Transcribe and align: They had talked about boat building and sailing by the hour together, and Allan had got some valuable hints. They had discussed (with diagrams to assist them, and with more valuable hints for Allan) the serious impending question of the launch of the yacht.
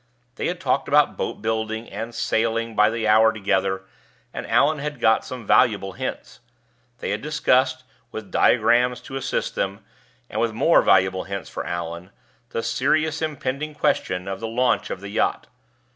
They 0.33 0.47
had 0.47 0.59
talked 0.59 0.87
about 0.87 1.15
boat 1.15 1.43
building 1.43 1.87
and 1.91 2.15
sailing 2.15 2.75
by 2.75 2.89
the 2.89 3.07
hour 3.07 3.31
together, 3.31 3.83
and 4.33 4.47
Allan 4.47 4.79
had 4.79 4.99
got 4.99 5.23
some 5.23 5.45
valuable 5.45 5.91
hints. 5.91 6.39
They 6.97 7.11
had 7.11 7.21
discussed 7.21 7.83
(with 8.11 8.31
diagrams 8.31 8.99
to 9.01 9.15
assist 9.15 9.53
them, 9.53 9.85
and 10.27 10.41
with 10.41 10.53
more 10.53 10.81
valuable 10.81 11.25
hints 11.25 11.51
for 11.51 11.63
Allan) 11.67 12.09
the 12.49 12.63
serious 12.63 13.21
impending 13.21 13.75
question 13.75 14.27
of 14.27 14.39
the 14.39 14.47
launch 14.47 14.89
of 14.89 15.01
the 15.01 15.09
yacht. 15.09 15.45